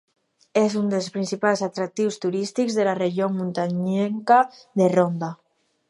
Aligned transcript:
És 0.61 0.77
un 0.79 0.87
dels 0.93 1.09
principals 1.17 1.61
atractius 1.67 2.17
turístics 2.25 2.79
de 2.79 2.89
la 2.91 2.97
Regió 3.01 3.31
muntanyenca 3.37 4.41
de 4.83 4.91
Ronda. 4.99 5.33